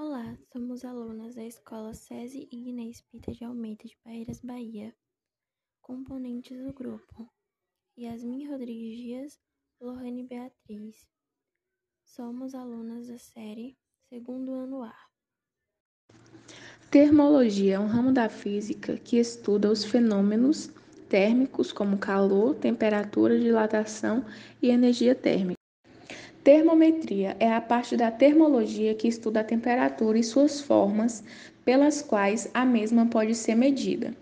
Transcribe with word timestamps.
Olá, 0.00 0.38
somos 0.52 0.84
alunas 0.84 1.34
da 1.34 1.44
Escola 1.44 1.92
SESI 1.92 2.48
Ignez 2.52 3.00
Pita 3.10 3.32
de 3.32 3.42
Almeida 3.42 3.82
de 3.82 3.98
Barreiras, 4.04 4.40
Bahia, 4.44 4.94
componentes 5.82 6.56
do 6.64 6.72
grupo 6.72 7.28
Yasmin 7.98 8.48
Rodrigues 8.48 8.96
Dias, 8.96 9.40
Lohane 9.80 10.22
Beatriz. 10.22 11.04
Somos 12.04 12.54
alunas 12.54 13.08
da 13.08 13.18
série 13.18 13.76
Segundo 14.08 14.52
Ano 14.52 14.84
A. 14.84 14.94
Termologia 16.92 17.74
é 17.74 17.78
um 17.80 17.88
ramo 17.88 18.12
da 18.12 18.28
física 18.28 18.96
que 18.98 19.16
estuda 19.16 19.68
os 19.68 19.84
fenômenos 19.84 20.70
térmicos 21.08 21.72
como 21.72 21.98
calor, 21.98 22.54
temperatura, 22.54 23.36
dilatação 23.36 24.24
e 24.62 24.68
energia 24.68 25.16
térmica. 25.16 25.57
Termometria 26.48 27.36
é 27.38 27.52
a 27.52 27.60
parte 27.60 27.94
da 27.94 28.10
termologia 28.10 28.94
que 28.94 29.06
estuda 29.06 29.40
a 29.40 29.44
temperatura 29.44 30.18
e 30.18 30.24
suas 30.24 30.62
formas 30.62 31.22
pelas 31.62 32.00
quais 32.00 32.48
a 32.54 32.64
mesma 32.64 33.04
pode 33.04 33.34
ser 33.34 33.54
medida. 33.54 34.14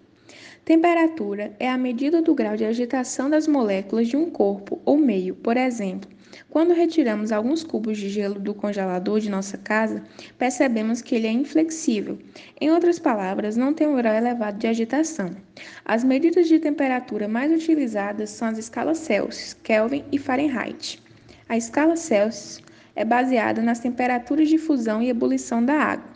Temperatura 0.64 1.54
é 1.60 1.70
a 1.70 1.78
medida 1.78 2.20
do 2.20 2.34
grau 2.34 2.56
de 2.56 2.64
agitação 2.64 3.30
das 3.30 3.46
moléculas 3.46 4.08
de 4.08 4.16
um 4.16 4.28
corpo 4.28 4.82
ou 4.84 4.98
meio. 4.98 5.36
Por 5.36 5.56
exemplo, 5.56 6.10
quando 6.50 6.74
retiramos 6.74 7.30
alguns 7.30 7.62
cubos 7.62 7.96
de 7.96 8.08
gelo 8.08 8.40
do 8.40 8.52
congelador 8.52 9.20
de 9.20 9.30
nossa 9.30 9.56
casa, 9.56 10.02
percebemos 10.36 11.00
que 11.00 11.14
ele 11.14 11.28
é 11.28 11.32
inflexível. 11.32 12.18
Em 12.60 12.72
outras 12.72 12.98
palavras, 12.98 13.56
não 13.56 13.72
tem 13.72 13.86
um 13.86 13.94
grau 13.94 14.12
elevado 14.12 14.58
de 14.58 14.66
agitação. 14.66 15.30
As 15.84 16.02
medidas 16.02 16.48
de 16.48 16.58
temperatura 16.58 17.28
mais 17.28 17.52
utilizadas 17.52 18.30
são 18.30 18.48
as 18.48 18.58
escalas 18.58 18.98
Celsius, 18.98 19.54
Kelvin 19.62 20.04
e 20.10 20.18
Fahrenheit. 20.18 21.05
A 21.48 21.56
escala 21.56 21.94
Celsius 21.94 22.60
é 22.96 23.04
baseada 23.04 23.62
nas 23.62 23.78
temperaturas 23.78 24.48
de 24.48 24.58
fusão 24.58 25.00
e 25.00 25.08
ebulição 25.08 25.64
da 25.64 25.74
água. 25.74 26.10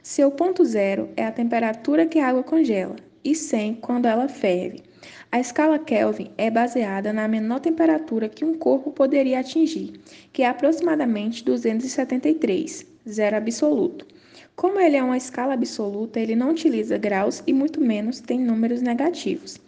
Seu 0.00 0.30
ponto 0.30 0.64
zero 0.64 1.08
é 1.16 1.26
a 1.26 1.32
temperatura 1.32 2.06
que 2.06 2.20
a 2.20 2.28
água 2.28 2.44
congela, 2.44 2.94
e 3.24 3.34
100 3.34 3.74
quando 3.74 4.06
ela 4.06 4.28
ferve. 4.28 4.84
A 5.32 5.40
escala 5.40 5.76
Kelvin 5.76 6.30
é 6.38 6.48
baseada 6.52 7.12
na 7.12 7.26
menor 7.26 7.58
temperatura 7.58 8.28
que 8.28 8.44
um 8.44 8.54
corpo 8.54 8.92
poderia 8.92 9.40
atingir, 9.40 9.94
que 10.32 10.44
é 10.44 10.46
aproximadamente 10.46 11.44
273, 11.44 12.86
zero 13.08 13.36
absoluto. 13.36 14.06
Como 14.54 14.78
ele 14.78 14.96
é 14.96 15.02
uma 15.02 15.16
escala 15.16 15.54
absoluta, 15.54 16.20
ele 16.20 16.36
não 16.36 16.50
utiliza 16.50 16.96
graus 16.96 17.42
e 17.44 17.52
muito 17.52 17.80
menos 17.80 18.20
tem 18.20 18.38
números 18.38 18.80
negativos. 18.80 19.58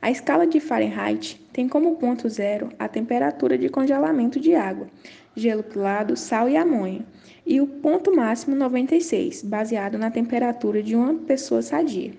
A 0.00 0.10
escala 0.12 0.46
de 0.46 0.60
Fahrenheit 0.60 1.40
tem 1.52 1.68
como 1.68 1.96
ponto 1.96 2.28
zero 2.28 2.68
a 2.78 2.86
temperatura 2.86 3.58
de 3.58 3.68
congelamento 3.68 4.38
de 4.38 4.54
água, 4.54 4.86
gelo 5.34 5.64
pilado, 5.64 6.16
sal 6.16 6.48
e 6.48 6.56
amônia, 6.56 7.04
e 7.44 7.60
o 7.60 7.66
ponto 7.66 8.14
máximo 8.14 8.54
96, 8.54 9.42
baseado 9.42 9.98
na 9.98 10.10
temperatura 10.10 10.82
de 10.82 10.94
uma 10.94 11.14
pessoa 11.14 11.62
sadia. 11.62 12.12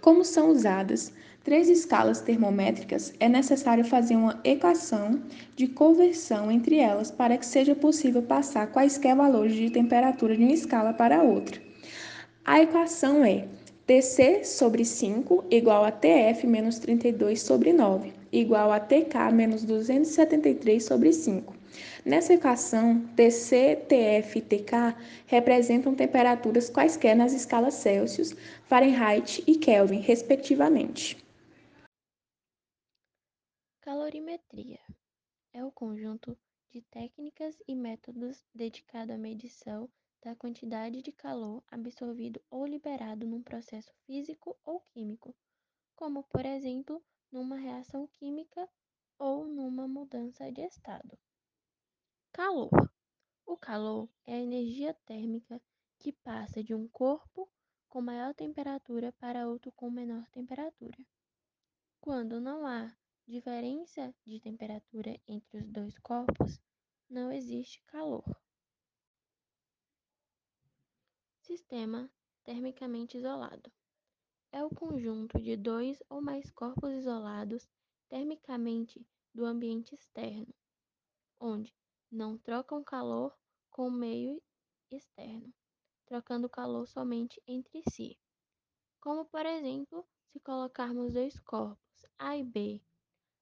Como 0.00 0.24
são 0.24 0.48
usadas 0.48 1.12
três 1.44 1.68
escalas 1.68 2.20
termométricas, 2.20 3.12
é 3.20 3.28
necessário 3.28 3.84
fazer 3.84 4.16
uma 4.16 4.40
equação 4.42 5.20
de 5.54 5.66
conversão 5.66 6.50
entre 6.50 6.78
elas 6.78 7.10
para 7.10 7.36
que 7.36 7.44
seja 7.44 7.74
possível 7.74 8.22
passar 8.22 8.68
quaisquer 8.68 9.14
valores 9.14 9.54
de 9.54 9.68
temperatura 9.68 10.36
de 10.36 10.42
uma 10.42 10.52
escala 10.52 10.94
para 10.94 11.22
outra. 11.22 11.60
A 12.44 12.62
equação 12.62 13.24
é 13.24 13.46
TC 13.86 14.44
sobre 14.44 14.84
5 14.84 15.46
igual 15.50 15.84
a 15.84 15.90
TF 15.90 16.46
menos 16.46 16.78
32 16.78 17.42
sobre 17.42 17.72
9, 17.72 18.12
igual 18.30 18.70
a 18.70 18.78
TK 18.78 19.32
menos 19.32 19.64
273 19.64 20.84
sobre 20.84 21.12
5. 21.12 21.52
Nessa 22.04 22.34
equação, 22.34 23.00
TC, 23.16 23.84
TF 23.88 24.38
e 24.38 24.42
TK 24.42 24.96
representam 25.26 25.96
temperaturas 25.96 26.70
quaisquer 26.70 27.16
nas 27.16 27.32
escalas 27.32 27.74
Celsius, 27.74 28.34
Fahrenheit 28.66 29.42
e 29.48 29.56
Kelvin, 29.56 29.98
respectivamente. 29.98 31.16
Calorimetria 33.80 34.78
é 35.52 35.64
o 35.64 35.72
conjunto 35.72 36.38
de 36.70 36.82
técnicas 36.82 37.56
e 37.66 37.74
métodos 37.74 38.44
dedicado 38.54 39.12
à 39.12 39.18
medição 39.18 39.88
da 40.22 40.36
quantidade 40.36 41.02
de 41.02 41.10
calor 41.10 41.62
absorvido 41.70 42.40
ou 42.48 42.64
liberado 42.64 43.26
num 43.26 43.42
processo 43.42 43.92
físico 44.06 44.56
ou 44.64 44.80
químico, 44.80 45.34
como, 45.96 46.22
por 46.24 46.46
exemplo, 46.46 47.04
numa 47.30 47.56
reação 47.56 48.06
química 48.06 48.68
ou 49.18 49.46
numa 49.46 49.88
mudança 49.88 50.50
de 50.52 50.62
estado. 50.62 51.18
Calor. 52.32 52.70
O 53.44 53.56
calor 53.56 54.08
é 54.24 54.34
a 54.34 54.40
energia 54.40 54.94
térmica 55.04 55.60
que 55.98 56.12
passa 56.12 56.62
de 56.62 56.74
um 56.74 56.88
corpo 56.88 57.48
com 57.88 58.00
maior 58.00 58.32
temperatura 58.34 59.12
para 59.12 59.48
outro 59.48 59.70
com 59.72 59.90
menor 59.90 60.26
temperatura. 60.30 60.96
Quando 62.00 62.40
não 62.40 62.66
há 62.66 62.96
diferença 63.26 64.14
de 64.24 64.40
temperatura 64.40 65.20
entre 65.26 65.58
os 65.58 65.68
dois 65.70 65.98
corpos, 65.98 66.60
não 67.08 67.30
existe 67.30 67.82
calor. 67.82 68.24
Sistema 71.42 72.08
termicamente 72.44 73.18
isolado 73.18 73.68
é 74.52 74.64
o 74.64 74.70
conjunto 74.70 75.40
de 75.42 75.56
dois 75.56 76.00
ou 76.08 76.22
mais 76.22 76.48
corpos 76.52 76.92
isolados 76.92 77.68
termicamente 78.08 79.04
do 79.34 79.44
ambiente 79.44 79.92
externo, 79.92 80.54
onde 81.40 81.74
não 82.08 82.38
trocam 82.38 82.84
calor 82.84 83.36
com 83.70 83.88
o 83.88 83.90
meio 83.90 84.40
externo, 84.88 85.52
trocando 86.06 86.48
calor 86.48 86.86
somente 86.86 87.42
entre 87.44 87.82
si. 87.90 88.16
Como, 89.00 89.24
por 89.24 89.44
exemplo, 89.44 90.06
se 90.28 90.38
colocarmos 90.38 91.12
dois 91.12 91.40
corpos, 91.40 92.06
A 92.20 92.36
e 92.36 92.44
B, 92.44 92.80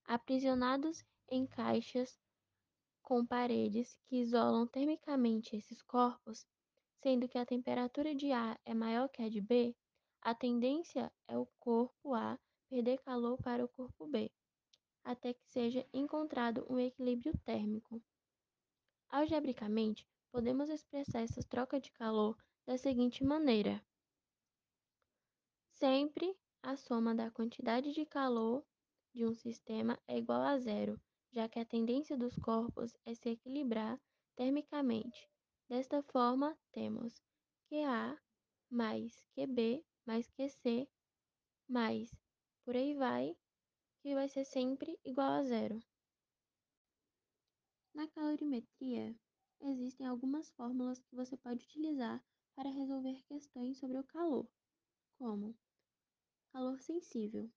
aprisionados 0.07 1.05
em 1.29 1.47
caixas 1.47 2.19
com 3.03 3.27
paredes 3.27 3.95
que 4.07 4.17
isolam 4.23 4.67
termicamente 4.67 5.55
esses 5.55 5.83
corpos, 5.83 6.47
sendo 7.03 7.27
que 7.27 7.39
a 7.39 7.47
temperatura 7.47 8.15
de 8.15 8.31
A 8.31 8.59
é 8.65 8.75
maior 8.75 9.09
que 9.09 9.23
a 9.23 9.29
de 9.29 9.41
B, 9.41 9.75
a 10.21 10.35
tendência 10.35 11.11
é 11.27 11.37
o 11.39 11.47
corpo 11.59 12.15
A 12.15 12.39
perder 12.69 12.99
calor 12.99 13.39
para 13.43 13.65
o 13.65 13.69
corpo 13.69 14.07
B, 14.07 14.31
até 15.03 15.33
que 15.33 15.45
seja 15.47 15.87
encontrado 15.95 16.67
um 16.69 16.79
equilíbrio 16.79 17.37
térmico. 17.39 18.03
Algebricamente, 19.09 20.07
podemos 20.31 20.69
expressar 20.69 21.23
essa 21.23 21.43
troca 21.43 21.81
de 21.81 21.91
calor 21.91 22.37
da 22.67 22.77
seguinte 22.77 23.25
maneira: 23.25 23.83
sempre 25.71 26.37
a 26.63 26.77
soma 26.77 27.15
da 27.15 27.31
quantidade 27.31 27.93
de 27.93 28.05
calor 28.05 28.63
de 29.15 29.25
um 29.25 29.33
sistema 29.33 29.99
é 30.07 30.19
igual 30.19 30.43
a 30.43 30.59
zero, 30.59 31.01
já 31.33 31.49
que 31.49 31.59
a 31.59 31.65
tendência 31.65 32.17
dos 32.17 32.37
corpos 32.37 32.95
é 33.07 33.15
se 33.15 33.31
equilibrar 33.31 33.99
termicamente 34.37 35.31
Desta 35.71 36.03
forma, 36.03 36.59
temos 36.73 37.23
QA 37.69 38.21
mais 38.69 39.23
QB 39.37 39.87
mais 40.05 40.29
QC 40.33 40.89
mais 41.69 42.13
por 42.65 42.75
aí 42.75 42.93
vai, 42.97 43.37
que 44.01 44.13
vai 44.13 44.29
ser 44.29 44.45
sempre 44.45 44.99
igual 45.05 45.31
a 45.31 45.45
zero. 45.45 45.81
Na 47.95 48.09
calorimetria, 48.09 49.17
existem 49.61 50.09
algumas 50.09 50.51
fórmulas 50.51 51.01
que 51.05 51.15
você 51.15 51.37
pode 51.37 51.65
utilizar 51.65 52.21
para 52.57 52.69
resolver 52.69 53.23
questões 53.29 53.79
sobre 53.79 53.97
o 53.97 54.03
calor, 54.03 54.51
como 55.19 55.57
calor 56.53 56.81
sensível. 56.81 57.49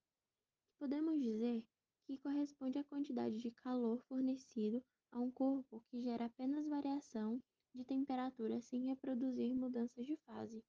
Podemos 0.78 1.20
dizer 1.20 1.66
que 2.04 2.16
corresponde 2.18 2.78
à 2.78 2.84
quantidade 2.84 3.40
de 3.40 3.50
calor 3.50 4.00
fornecido 4.02 4.80
a 5.10 5.18
um 5.18 5.32
corpo 5.32 5.82
que 5.88 6.00
gera 6.00 6.26
apenas 6.26 6.68
variação 6.68 7.42
de 7.74 7.84
temperatura 7.84 8.60
sem 8.60 8.86
reproduzir 8.86 9.54
mudanças 9.54 10.06
de 10.06 10.16
fase. 10.18 10.64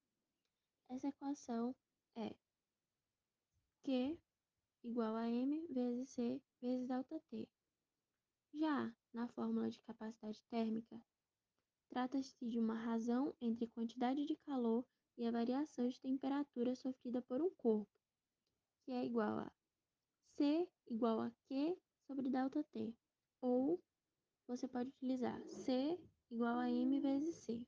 Essa 0.89 1.07
equação 1.07 1.75
é 2.15 2.35
Q 3.83 4.17
igual 4.83 5.15
a 5.15 5.27
m 5.29 5.67
vezes 5.67 6.09
C 6.09 6.41
vezes 6.61 6.87
ΔT. 6.87 7.47
Já 8.53 8.93
na 9.13 9.27
fórmula 9.27 9.69
de 9.69 9.79
capacidade 9.81 10.41
térmica, 10.43 11.01
trata-se 11.89 12.35
de 12.47 12.59
uma 12.59 12.75
razão 12.75 13.35
entre 13.41 13.67
quantidade 13.67 14.25
de 14.25 14.35
calor 14.37 14.85
e 15.17 15.25
a 15.25 15.31
variação 15.31 15.87
de 15.87 15.99
temperatura 15.99 16.75
sofrida 16.75 17.21
por 17.21 17.41
um 17.41 17.49
corpo, 17.51 17.89
que 18.83 18.91
é 18.91 19.05
igual 19.05 19.39
a 19.39 19.51
C 20.37 20.69
igual 20.87 21.21
a 21.21 21.31
Q 21.47 21.77
sobre 22.07 22.29
ΔT, 22.29 22.95
ou 23.41 23.81
você 24.47 24.67
pode 24.67 24.89
utilizar 24.89 25.41
C 25.47 25.99
igual 26.29 26.59
a 26.59 26.69
m 26.69 26.99
vezes 26.99 27.35
c. 27.35 27.67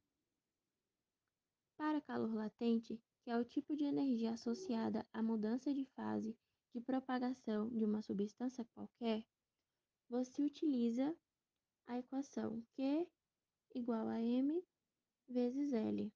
Para 1.78 2.02
calor 2.02 2.34
latente, 2.34 3.02
que 3.22 3.30
é 3.30 3.38
o 3.38 3.46
tipo 3.46 3.76
de 3.76 3.84
energia 3.84 4.32
associada 4.32 5.08
à 5.14 5.22
mudança 5.22 5.74
de 5.74 5.86
fase 5.86 6.38
de 6.74 6.82
propagação 6.82 7.70
de 7.70 7.86
uma 7.86 8.02
substância 8.02 8.66
qualquer, 8.66 9.26
você 10.10 10.42
utiliza 10.44 11.16
a 11.88 11.98
equação 12.00 12.62
Q 12.76 13.08
igual 13.74 14.08
a 14.08 14.22
m 14.22 14.64
vezes 15.28 15.74
L, 15.74 16.12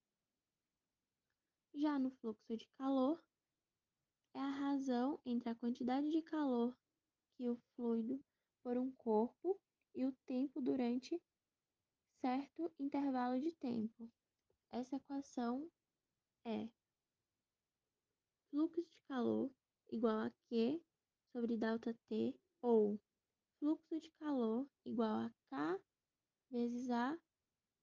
Já 1.74 1.98
no 2.00 2.12
fluxo 2.12 2.58
de 2.58 2.68
calor, 2.78 3.22
é 4.34 4.40
a 4.40 4.50
razão 4.50 5.20
entre 5.26 5.50
a 5.50 5.56
quantidade 5.56 6.10
de 6.10 6.22
calor 6.22 6.78
que 7.36 7.48
o 7.48 7.56
fluido 7.76 8.24
por 8.64 8.78
um 8.78 8.92
corpo 8.92 9.60
e 9.94 10.06
o 10.06 10.12
tempo 10.26 10.62
durante 10.62 11.22
certo 12.22 12.72
intervalo 12.80 13.42
de 13.42 13.52
tempo. 13.54 14.08
Essa 14.72 14.96
equação 14.96 15.68
é 16.46 16.70
fluxo 18.50 18.84
de 18.84 18.98
calor 19.08 19.52
igual 19.90 20.20
a 20.20 20.32
Q 20.48 20.80
sobre 21.32 21.58
ΔT 21.58 22.40
ou 22.62 23.00
fluxo 23.58 24.00
de 24.00 24.12
calor 24.12 24.70
igual 24.86 25.26
a 25.26 25.34
K 25.50 25.80
vezes 26.52 26.92
A 26.92 27.18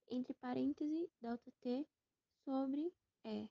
entre 0.09 0.33
parênteses 0.35 1.11
ΔT 1.21 1.89
sobre 2.45 2.95
E. 3.25 3.51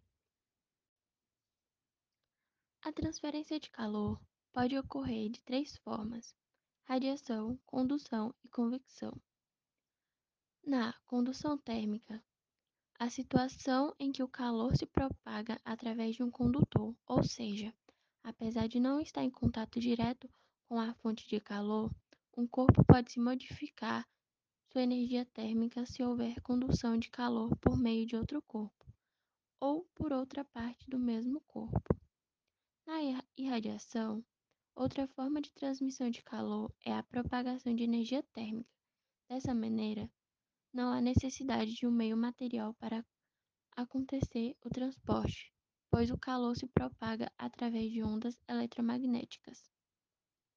A 2.81 2.93
transferência 2.93 3.59
de 3.59 3.69
calor 3.69 4.21
pode 4.53 4.77
ocorrer 4.77 5.29
de 5.29 5.41
três 5.41 5.75
formas: 5.79 6.33
radiação, 6.85 7.59
condução 7.65 8.33
e 8.41 8.47
convecção. 8.47 9.21
Na 10.67 10.91
condução 11.05 11.57
térmica, 11.57 12.21
a 12.99 13.09
situação 13.09 13.95
em 13.97 14.11
que 14.11 14.21
o 14.21 14.27
calor 14.27 14.75
se 14.75 14.85
propaga 14.85 15.61
através 15.63 16.17
de 16.17 16.23
um 16.23 16.29
condutor, 16.29 16.93
ou 17.07 17.23
seja, 17.23 17.73
apesar 18.21 18.67
de 18.67 18.77
não 18.77 18.99
estar 18.99 19.23
em 19.23 19.29
contato 19.29 19.79
direto 19.79 20.29
com 20.67 20.77
a 20.77 20.93
fonte 20.95 21.25
de 21.25 21.39
calor, 21.39 21.89
um 22.35 22.45
corpo 22.45 22.83
pode 22.83 23.13
se 23.13 23.19
modificar 23.21 24.05
sua 24.69 24.81
energia 24.81 25.25
térmica 25.27 25.85
se 25.85 26.03
houver 26.03 26.41
condução 26.41 26.97
de 26.97 27.09
calor 27.09 27.55
por 27.61 27.77
meio 27.77 28.05
de 28.05 28.17
outro 28.17 28.41
corpo, 28.41 28.85
ou 29.61 29.85
por 29.95 30.11
outra 30.11 30.43
parte 30.43 30.89
do 30.89 30.99
mesmo 30.99 31.39
corpo. 31.47 31.95
Na 32.85 32.97
irradiação, 33.37 34.21
outra 34.75 35.07
forma 35.07 35.39
de 35.39 35.49
transmissão 35.53 36.09
de 36.09 36.21
calor 36.21 36.69
é 36.83 36.91
a 36.91 37.03
propagação 37.03 37.73
de 37.73 37.85
energia 37.85 38.21
térmica. 38.33 38.69
Dessa 39.29 39.55
maneira, 39.55 40.11
não 40.73 40.91
há 40.91 41.01
necessidade 41.01 41.73
de 41.73 41.87
um 41.87 41.91
meio 41.91 42.17
material 42.17 42.73
para 42.75 43.05
acontecer 43.75 44.55
o 44.63 44.69
transporte, 44.69 45.53
pois 45.89 46.09
o 46.11 46.17
calor 46.17 46.55
se 46.55 46.67
propaga 46.67 47.31
através 47.37 47.91
de 47.91 48.03
ondas 48.03 48.37
eletromagnéticas. 48.47 49.69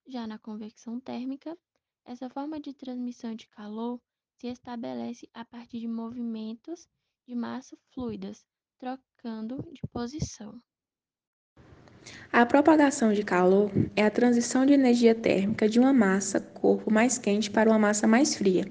Já 0.07 0.25
na 0.25 0.39
convecção 0.39 0.99
térmica, 0.99 1.57
essa 2.03 2.29
forma 2.29 2.59
de 2.59 2.73
transmissão 2.73 3.35
de 3.35 3.47
calor 3.47 4.01
se 4.37 4.47
estabelece 4.47 5.29
a 5.33 5.45
partir 5.45 5.79
de 5.79 5.87
movimentos 5.87 6.87
de 7.27 7.35
massa 7.35 7.77
fluidas 7.93 8.45
trocando 8.79 9.61
de 9.71 9.81
posição. 9.91 10.59
A 12.33 12.45
propagação 12.45 13.11
de 13.13 13.23
calor 13.23 13.69
é 13.95 14.03
a 14.03 14.09
transição 14.09 14.65
de 14.65 14.73
energia 14.73 15.13
térmica 15.13 15.67
de 15.67 15.79
uma 15.79 15.91
massa, 15.91 16.39
corpo 16.39 16.91
mais 16.91 17.17
quente 17.17 17.51
para 17.51 17.69
uma 17.69 17.77
massa 17.77 18.07
mais 18.07 18.35
fria. 18.35 18.65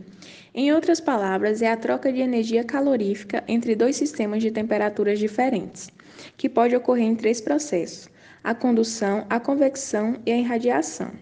Em 0.55 0.73
outras 0.73 0.99
palavras, 0.99 1.62
é 1.62 1.71
a 1.71 1.77
troca 1.77 2.12
de 2.12 2.21
energia 2.21 2.65
calorífica 2.65 3.44
entre 3.47 3.77
dois 3.77 3.97
sistemas 3.97 4.43
de 4.43 4.50
temperaturas 4.50 5.19
diferentes, 5.19 5.91
que 6.37 6.49
pode 6.49 6.75
ocorrer 6.75 7.05
em 7.05 7.15
três 7.15 7.41
processos: 7.41 8.09
a 8.43 8.55
condução, 8.55 9.27
a 9.29 9.38
convecção 9.38 10.17
e 10.25 10.33
a 10.33 10.37
irradiação. 10.37 11.12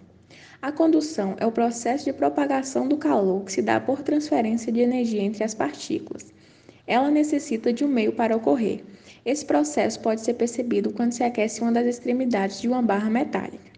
A 0.63 0.73
condução 0.73 1.37
é 1.39 1.47
o 1.47 1.53
processo 1.53 2.05
de 2.05 2.13
propagação 2.13 2.89
do 2.89 2.97
calor 2.97 3.45
que 3.45 3.53
se 3.53 3.63
dá 3.63 3.79
por 3.79 4.03
transferência 4.03 4.73
de 4.73 4.81
energia 4.81 5.23
entre 5.23 5.45
as 5.45 5.55
partículas. 5.55 6.33
Ela 6.87 7.11
necessita 7.11 7.73
de 7.73 7.85
um 7.85 7.89
meio 7.89 8.13
para 8.13 8.35
ocorrer. 8.35 8.83
Esse 9.29 9.45
processo 9.45 10.01
pode 10.01 10.23
ser 10.23 10.33
percebido 10.33 10.91
quando 10.91 11.13
se 11.13 11.23
aquece 11.23 11.61
uma 11.61 11.71
das 11.71 11.85
extremidades 11.85 12.63
de 12.63 12.67
uma 12.67 12.81
barra 12.81 13.11
metálica. 13.11 13.71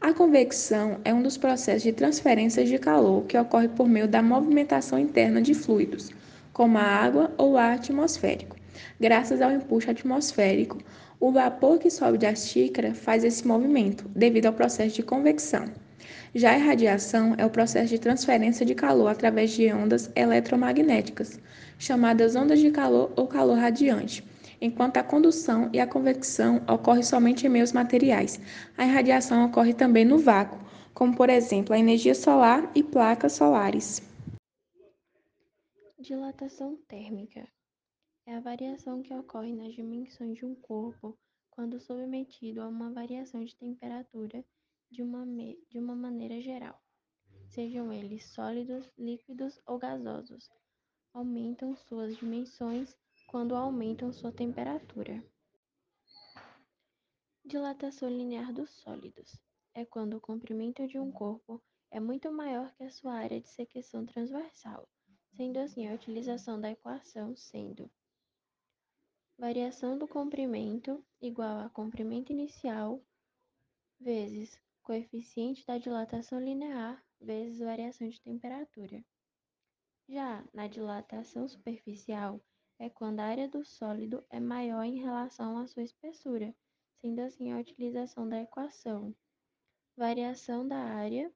A 0.00 0.12
convecção 0.12 0.98
é 1.04 1.14
um 1.14 1.22
dos 1.22 1.36
processos 1.36 1.84
de 1.84 1.92
transferência 1.92 2.64
de 2.64 2.76
calor 2.76 3.22
que 3.26 3.38
ocorre 3.38 3.68
por 3.68 3.88
meio 3.88 4.08
da 4.08 4.20
movimentação 4.20 4.98
interna 4.98 5.40
de 5.40 5.54
fluidos, 5.54 6.10
como 6.52 6.76
a 6.76 6.82
água 6.82 7.32
ou 7.38 7.56
ar 7.56 7.76
atmosférico. 7.76 8.56
Graças 8.98 9.40
ao 9.40 9.52
empuxo 9.52 9.88
atmosférico, 9.88 10.78
o 11.20 11.30
vapor 11.30 11.78
que 11.78 11.88
sobe 11.88 12.18
da 12.18 12.34
xícara 12.34 12.92
faz 12.92 13.22
esse 13.22 13.46
movimento, 13.46 14.08
devido 14.08 14.46
ao 14.46 14.52
processo 14.52 14.96
de 14.96 15.04
convecção. 15.04 15.66
Já 16.34 16.50
a 16.50 16.58
irradiação 16.58 17.36
é 17.38 17.46
o 17.46 17.50
processo 17.50 17.90
de 17.90 17.98
transferência 18.00 18.66
de 18.66 18.74
calor 18.74 19.06
através 19.06 19.52
de 19.52 19.72
ondas 19.72 20.10
eletromagnéticas, 20.16 21.38
chamadas 21.78 22.34
ondas 22.34 22.58
de 22.58 22.72
calor 22.72 23.12
ou 23.14 23.28
calor 23.28 23.56
radiante 23.56 24.28
enquanto 24.60 24.98
a 24.98 25.02
condução 25.02 25.70
e 25.72 25.80
a 25.80 25.86
convecção 25.86 26.56
ocorrem 26.68 27.02
somente 27.02 27.46
em 27.46 27.50
meios 27.50 27.72
materiais. 27.72 28.40
A 28.76 28.84
irradiação 28.84 29.44
ocorre 29.46 29.74
também 29.74 30.04
no 30.04 30.18
vácuo, 30.18 30.58
como 30.92 31.16
por 31.16 31.30
exemplo 31.30 31.74
a 31.74 31.78
energia 31.78 32.14
solar 32.14 32.70
e 32.74 32.82
placas 32.82 33.32
solares. 33.32 34.02
Dilatação 35.98 36.76
térmica 36.88 37.46
é 38.26 38.34
a 38.34 38.40
variação 38.40 39.02
que 39.02 39.14
ocorre 39.14 39.54
nas 39.54 39.74
dimensões 39.74 40.36
de 40.36 40.44
um 40.44 40.54
corpo 40.54 41.18
quando 41.50 41.80
submetido 41.80 42.62
a 42.62 42.68
uma 42.68 42.90
variação 42.90 43.44
de 43.44 43.54
temperatura 43.56 44.44
de 44.90 45.02
uma, 45.02 45.24
de 45.68 45.78
uma 45.78 45.94
maneira 45.94 46.40
geral, 46.40 46.80
sejam 47.48 47.92
eles 47.92 48.24
sólidos, 48.26 48.90
líquidos 48.98 49.60
ou 49.66 49.78
gasosos. 49.78 50.48
Aumentam 51.12 51.76
suas 51.76 52.16
dimensões 52.16 52.96
quando 53.30 53.54
aumentam 53.54 54.12
sua 54.12 54.32
temperatura. 54.32 55.24
Dilatação 57.44 58.10
linear 58.10 58.52
dos 58.52 58.70
sólidos 58.70 59.40
é 59.72 59.84
quando 59.84 60.16
o 60.16 60.20
comprimento 60.20 60.84
de 60.88 60.98
um 60.98 61.12
corpo 61.12 61.62
é 61.92 62.00
muito 62.00 62.32
maior 62.32 62.74
que 62.74 62.82
a 62.82 62.90
sua 62.90 63.14
área 63.14 63.40
de 63.40 63.48
secção 63.48 64.04
transversal, 64.04 64.88
sendo 65.36 65.58
assim 65.58 65.86
a 65.86 65.94
utilização 65.94 66.60
da 66.60 66.72
equação 66.72 67.36
sendo 67.36 67.88
variação 69.38 69.96
do 69.96 70.08
comprimento 70.08 71.00
igual 71.22 71.60
a 71.60 71.70
comprimento 71.70 72.32
inicial 72.32 73.00
vezes 74.00 74.60
coeficiente 74.82 75.64
da 75.64 75.78
dilatação 75.78 76.40
linear 76.40 77.00
vezes 77.20 77.60
variação 77.60 78.08
de 78.08 78.20
temperatura. 78.20 79.04
Já 80.08 80.44
na 80.52 80.66
dilatação 80.66 81.46
superficial, 81.46 82.40
é 82.80 82.90
quando 82.90 83.20
a 83.20 83.26
área 83.26 83.48
do 83.48 83.64
sólido 83.64 84.24
é 84.30 84.40
maior 84.40 84.82
em 84.82 84.98
relação 84.98 85.56
à 85.58 85.66
sua 85.68 85.84
espessura, 85.84 86.52
sendo 87.00 87.20
assim 87.20 87.52
a 87.52 87.58
utilização 87.58 88.28
da 88.28 88.42
equação 88.42 89.14
variação 89.96 90.66
da 90.66 90.78
área 90.78 91.30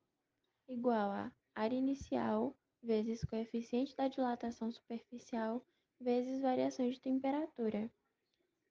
igual 0.67 1.11
a 1.11 1.31
área 1.55 1.77
inicial 1.77 2.57
vezes 2.83 3.23
coeficiente 3.25 3.95
da 3.95 4.09
dilatação 4.09 4.73
superficial 4.73 5.63
vezes 6.01 6.41
variação 6.41 6.89
de 6.89 6.99
temperatura. 6.99 7.93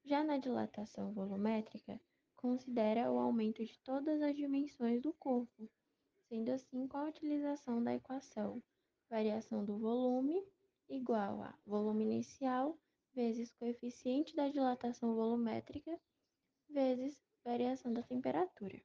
Já 0.04 0.24
na 0.24 0.36
dilatação 0.36 1.12
volumétrica, 1.12 2.00
considera 2.34 3.10
o 3.10 3.18
aumento 3.18 3.64
de 3.64 3.78
todas 3.84 4.20
as 4.20 4.34
dimensões 4.34 5.00
do 5.00 5.12
corpo, 5.12 5.70
sendo 6.28 6.50
assim 6.50 6.88
com 6.88 6.98
a 6.98 7.08
utilização 7.08 7.82
da 7.82 7.94
equação 7.94 8.60
variação 9.08 9.64
do 9.64 9.78
volume 9.78 10.44
igual 10.88 11.42
a 11.42 11.54
volume 11.64 12.04
inicial 12.04 12.73
vezes 13.14 13.52
coeficiente 13.52 14.34
da 14.34 14.48
dilatação 14.48 15.14
volumétrica 15.14 15.98
vezes 16.68 17.18
variação 17.44 17.92
da 17.92 18.02
temperatura. 18.02 18.82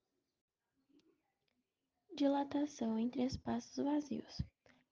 Dilatação 2.15 2.99
entre 2.99 3.23
espaços 3.23 3.83
vazios 3.83 4.41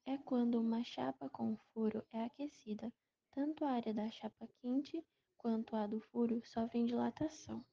é 0.06 0.18
quando 0.18 0.60
uma 0.60 0.84
chapa 0.84 1.30
com 1.30 1.58
furo 1.74 2.06
é 2.12 2.24
aquecida, 2.24 2.92
tanto 3.32 3.66
a 3.66 3.72
área 3.72 3.94
da 3.94 4.10
chapa 4.10 4.48
quente 4.62 5.06
quanto 5.38 5.76
a 5.76 5.86
do 5.86 6.00
furo 6.00 6.42
sofrem 6.46 6.86
dilatação. 6.86 7.66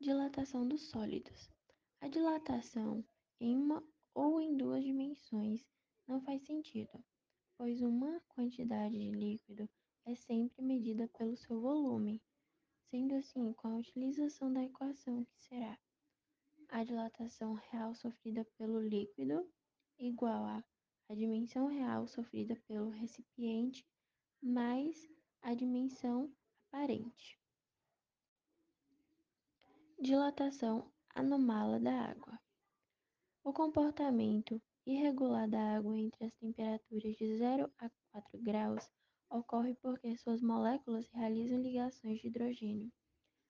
Dilatação 0.00 0.66
dos 0.66 0.90
sólidos. 0.90 1.50
A 2.00 2.08
dilatação 2.08 3.04
em 3.40 3.56
uma 3.56 3.82
ou 4.12 4.40
em 4.40 4.56
duas 4.56 4.82
dimensões 4.84 5.64
não 6.06 6.20
faz 6.20 6.44
sentido, 6.44 7.02
pois 7.56 7.80
uma 7.82 8.20
quantidade 8.28 8.98
de 8.98 9.10
líquido 9.10 9.68
é 10.04 10.14
sempre 10.14 10.62
medida 10.62 11.08
pelo 11.08 11.36
seu 11.36 11.60
volume, 11.60 12.22
sendo 12.90 13.14
assim 13.14 13.52
com 13.54 13.68
a 13.68 13.76
utilização 13.76 14.52
da 14.52 14.62
equação 14.62 15.24
que 15.24 15.42
será 15.42 15.78
a 16.68 16.84
dilatação 16.84 17.54
real 17.54 17.94
sofrida 17.94 18.44
pelo 18.56 18.80
líquido 18.80 19.48
igual 19.98 20.44
a 20.44 20.64
a 21.08 21.14
dimensão 21.14 21.68
real 21.68 22.06
sofrida 22.08 22.56
pelo 22.66 22.90
recipiente 22.90 23.86
mais 24.42 25.08
a 25.40 25.54
dimensão 25.54 26.32
aparente. 26.68 27.38
Dilatação 29.98 30.92
anômala 31.14 31.78
da 31.78 32.10
água. 32.10 32.38
O 33.44 33.52
comportamento 33.52 34.60
irregular 34.86 35.48
da 35.48 35.76
água 35.76 35.98
entre 35.98 36.24
as 36.24 36.34
temperaturas 36.34 37.16
de 37.16 37.36
0 37.36 37.70
a 37.78 37.90
4 38.12 38.38
graus 38.40 38.88
ocorre 39.28 39.74
porque 39.74 40.16
suas 40.16 40.40
moléculas 40.40 41.08
realizam 41.10 41.60
ligações 41.60 42.20
de 42.20 42.28
hidrogênio. 42.28 42.92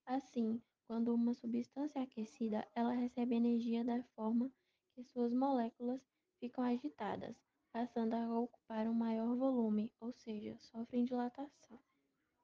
Assim, 0.06 0.60
quando 0.86 1.14
uma 1.14 1.34
substância 1.34 1.98
é 1.98 2.02
aquecida, 2.02 2.66
ela 2.74 2.92
recebe 2.92 3.34
energia 3.34 3.84
da 3.84 4.02
forma 4.14 4.50
que 4.94 5.04
suas 5.04 5.32
moléculas 5.32 6.00
ficam 6.40 6.64
agitadas, 6.64 7.36
passando 7.72 8.14
a 8.14 8.38
ocupar 8.40 8.86
um 8.86 8.94
maior 8.94 9.36
volume, 9.36 9.92
ou 10.00 10.12
seja, 10.12 10.56
sofrem 10.58 11.04
dilatação. 11.04 11.78